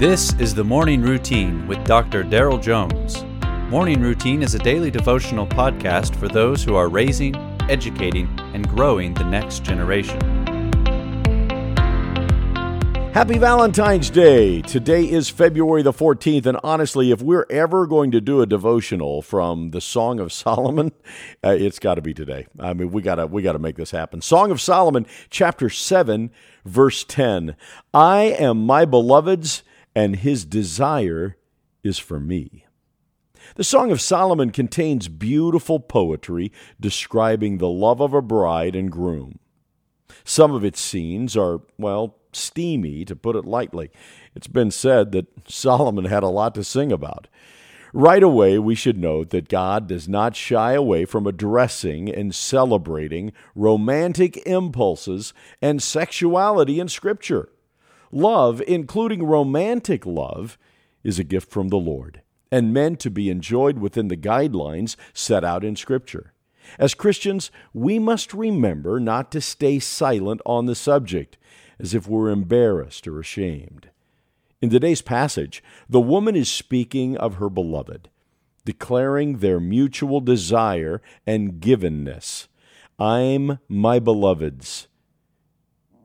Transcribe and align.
This 0.00 0.32
is 0.38 0.54
the 0.54 0.64
Morning 0.64 1.02
Routine 1.02 1.66
with 1.66 1.84
Dr. 1.84 2.24
Daryl 2.24 2.58
Jones. 2.58 3.22
Morning 3.70 4.00
Routine 4.00 4.42
is 4.42 4.54
a 4.54 4.58
daily 4.58 4.90
devotional 4.90 5.46
podcast 5.46 6.16
for 6.16 6.26
those 6.26 6.64
who 6.64 6.74
are 6.74 6.88
raising, 6.88 7.36
educating, 7.68 8.26
and 8.54 8.66
growing 8.66 9.12
the 9.12 9.24
next 9.24 9.62
generation. 9.62 10.18
Happy 13.12 13.36
Valentine's 13.36 14.08
Day! 14.08 14.62
Today 14.62 15.04
is 15.04 15.28
February 15.28 15.82
the 15.82 15.92
14th, 15.92 16.46
and 16.46 16.58
honestly, 16.64 17.10
if 17.10 17.20
we're 17.20 17.44
ever 17.50 17.86
going 17.86 18.10
to 18.12 18.22
do 18.22 18.40
a 18.40 18.46
devotional 18.46 19.20
from 19.20 19.72
the 19.72 19.82
Song 19.82 20.18
of 20.18 20.32
Solomon, 20.32 20.92
uh, 21.44 21.50
it's 21.50 21.78
got 21.78 21.96
to 21.96 22.00
be 22.00 22.14
today. 22.14 22.46
I 22.58 22.72
mean, 22.72 22.90
we 22.90 23.02
gotta 23.02 23.26
we 23.26 23.42
gotta 23.42 23.58
make 23.58 23.76
this 23.76 23.90
happen. 23.90 24.22
Song 24.22 24.50
of 24.50 24.62
Solomon, 24.62 25.04
chapter 25.28 25.68
7, 25.68 26.30
verse 26.64 27.04
10. 27.04 27.54
I 27.92 28.22
am 28.22 28.64
my 28.64 28.86
beloved's 28.86 29.62
and 29.94 30.16
his 30.16 30.44
desire 30.44 31.36
is 31.82 31.98
for 31.98 32.20
me. 32.20 32.64
The 33.56 33.64
Song 33.64 33.90
of 33.90 34.00
Solomon 34.00 34.50
contains 34.50 35.08
beautiful 35.08 35.80
poetry 35.80 36.52
describing 36.78 37.58
the 37.58 37.68
love 37.68 38.00
of 38.00 38.12
a 38.12 38.22
bride 38.22 38.76
and 38.76 38.90
groom. 38.90 39.38
Some 40.24 40.52
of 40.52 40.64
its 40.64 40.80
scenes 40.80 41.36
are, 41.36 41.60
well, 41.78 42.16
steamy, 42.32 43.04
to 43.06 43.16
put 43.16 43.36
it 43.36 43.44
lightly. 43.44 43.90
It's 44.34 44.46
been 44.46 44.70
said 44.70 45.12
that 45.12 45.26
Solomon 45.48 46.04
had 46.04 46.22
a 46.22 46.28
lot 46.28 46.54
to 46.56 46.64
sing 46.64 46.92
about. 46.92 47.28
Right 47.92 48.22
away, 48.22 48.58
we 48.58 48.76
should 48.76 48.98
note 48.98 49.30
that 49.30 49.48
God 49.48 49.88
does 49.88 50.08
not 50.08 50.36
shy 50.36 50.74
away 50.74 51.04
from 51.04 51.26
addressing 51.26 52.08
and 52.08 52.32
celebrating 52.32 53.32
romantic 53.56 54.36
impulses 54.46 55.34
and 55.60 55.82
sexuality 55.82 56.78
in 56.78 56.88
Scripture. 56.88 57.48
Love, 58.12 58.60
including 58.66 59.22
romantic 59.22 60.04
love, 60.04 60.58
is 61.04 61.18
a 61.18 61.24
gift 61.24 61.50
from 61.50 61.68
the 61.68 61.78
Lord 61.78 62.22
and 62.50 62.74
meant 62.74 62.98
to 63.00 63.10
be 63.10 63.30
enjoyed 63.30 63.78
within 63.78 64.08
the 64.08 64.16
guidelines 64.16 64.96
set 65.12 65.44
out 65.44 65.64
in 65.64 65.76
Scripture. 65.76 66.32
As 66.78 66.94
Christians, 66.94 67.50
we 67.72 67.98
must 67.98 68.34
remember 68.34 69.00
not 69.00 69.30
to 69.32 69.40
stay 69.40 69.78
silent 69.78 70.40
on 70.44 70.66
the 70.66 70.74
subject, 70.74 71.38
as 71.78 71.94
if 71.94 72.08
we're 72.08 72.30
embarrassed 72.30 73.06
or 73.06 73.20
ashamed. 73.20 73.90
In 74.60 74.70
today's 74.70 75.02
passage, 75.02 75.62
the 75.88 76.00
woman 76.00 76.36
is 76.36 76.50
speaking 76.50 77.16
of 77.16 77.36
her 77.36 77.48
beloved, 77.48 78.10
declaring 78.64 79.38
their 79.38 79.58
mutual 79.58 80.20
desire 80.20 81.00
and 81.26 81.60
givenness. 81.60 82.48
I'm 82.98 83.58
my 83.68 83.98
beloved's. 83.98 84.88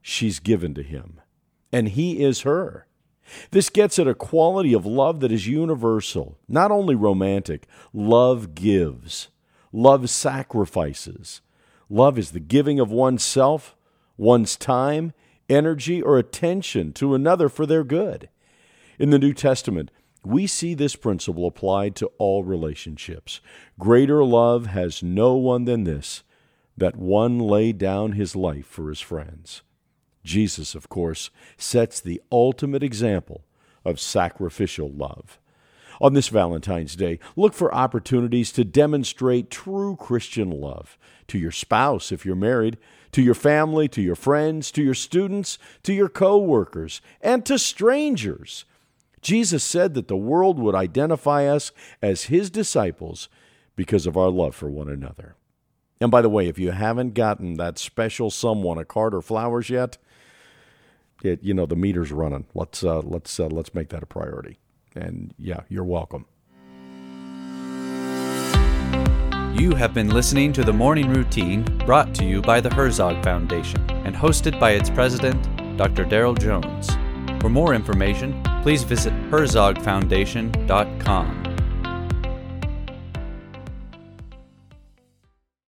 She's 0.00 0.38
given 0.38 0.72
to 0.74 0.82
him 0.82 1.20
and 1.72 1.88
he 1.88 2.22
is 2.22 2.42
her. 2.42 2.86
This 3.50 3.68
gets 3.68 3.98
at 3.98 4.08
a 4.08 4.14
quality 4.14 4.72
of 4.72 4.86
love 4.86 5.20
that 5.20 5.32
is 5.32 5.46
universal, 5.46 6.38
not 6.48 6.70
only 6.70 6.94
romantic. 6.94 7.66
Love 7.92 8.54
gives, 8.54 9.28
love 9.72 10.08
sacrifices. 10.08 11.40
Love 11.90 12.18
is 12.18 12.30
the 12.30 12.40
giving 12.40 12.80
of 12.80 12.90
oneself, 12.90 13.76
one's 14.16 14.56
time, 14.56 15.12
energy, 15.48 16.02
or 16.02 16.18
attention 16.18 16.92
to 16.94 17.14
another 17.14 17.48
for 17.48 17.66
their 17.66 17.84
good. 17.84 18.28
In 18.98 19.10
the 19.10 19.18
New 19.18 19.32
Testament, 19.32 19.90
we 20.24 20.46
see 20.46 20.74
this 20.74 20.96
principle 20.96 21.46
applied 21.46 21.94
to 21.96 22.10
all 22.18 22.44
relationships. 22.44 23.40
Greater 23.78 24.24
love 24.24 24.66
has 24.66 25.02
no 25.02 25.36
one 25.36 25.64
than 25.64 25.84
this, 25.84 26.22
that 26.76 26.96
one 26.96 27.38
lay 27.38 27.72
down 27.72 28.12
his 28.12 28.36
life 28.36 28.66
for 28.66 28.88
his 28.88 29.00
friends. 29.00 29.62
Jesus, 30.28 30.74
of 30.74 30.90
course, 30.90 31.30
sets 31.56 32.00
the 32.00 32.20
ultimate 32.30 32.82
example 32.82 33.44
of 33.82 33.98
sacrificial 33.98 34.90
love. 34.90 35.38
On 36.02 36.12
this 36.12 36.28
Valentine's 36.28 36.94
Day, 36.94 37.18
look 37.34 37.54
for 37.54 37.74
opportunities 37.74 38.52
to 38.52 38.62
demonstrate 38.62 39.50
true 39.50 39.96
Christian 39.96 40.50
love 40.50 40.98
to 41.28 41.38
your 41.38 41.50
spouse 41.50 42.12
if 42.12 42.26
you're 42.26 42.36
married, 42.36 42.76
to 43.12 43.22
your 43.22 43.34
family, 43.34 43.88
to 43.88 44.02
your 44.02 44.14
friends, 44.14 44.70
to 44.72 44.82
your 44.82 44.94
students, 44.94 45.58
to 45.82 45.94
your 45.94 46.10
co-workers, 46.10 47.00
and 47.22 47.44
to 47.46 47.58
strangers. 47.58 48.66
Jesus 49.22 49.64
said 49.64 49.94
that 49.94 50.08
the 50.08 50.16
world 50.16 50.58
would 50.58 50.74
identify 50.74 51.46
us 51.46 51.72
as 52.02 52.24
his 52.24 52.50
disciples 52.50 53.30
because 53.76 54.06
of 54.06 54.16
our 54.16 54.28
love 54.28 54.54
for 54.54 54.68
one 54.68 54.90
another. 54.90 55.36
And 56.00 56.10
by 56.10 56.22
the 56.22 56.28
way, 56.28 56.48
if 56.48 56.58
you 56.58 56.70
haven't 56.70 57.14
gotten 57.14 57.54
that 57.54 57.78
special 57.78 58.30
someone 58.30 58.78
a 58.78 58.84
card 58.84 59.14
or 59.14 59.20
flowers 59.20 59.68
yet, 59.68 59.98
it, 61.22 61.42
you 61.42 61.54
know 61.54 61.66
the 61.66 61.76
meter's 61.76 62.12
running. 62.12 62.46
Let's 62.54 62.84
uh, 62.84 63.00
let's 63.00 63.40
uh, 63.40 63.46
let's 63.46 63.74
make 63.74 63.88
that 63.88 64.02
a 64.02 64.06
priority. 64.06 64.58
And 64.94 65.34
yeah, 65.38 65.62
you're 65.68 65.84
welcome. 65.84 66.26
You 69.58 69.74
have 69.74 69.92
been 69.92 70.10
listening 70.10 70.52
to 70.52 70.62
the 70.62 70.72
Morning 70.72 71.10
Routine 71.10 71.64
brought 71.84 72.14
to 72.16 72.24
you 72.24 72.40
by 72.40 72.60
the 72.60 72.72
Herzog 72.72 73.24
Foundation 73.24 73.84
and 73.90 74.14
hosted 74.14 74.60
by 74.60 74.70
its 74.72 74.88
president, 74.88 75.42
Dr. 75.76 76.04
Daryl 76.04 76.38
Jones. 76.38 76.88
For 77.42 77.48
more 77.48 77.74
information, 77.74 78.40
please 78.62 78.84
visit 78.84 79.12
herzogfoundation.com. 79.30 81.47